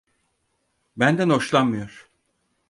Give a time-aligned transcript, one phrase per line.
[0.97, 2.09] Benden hoşlanmıyor.